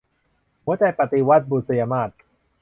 [0.63, 2.09] หัวใจปฏิวัติ- บุษยมาส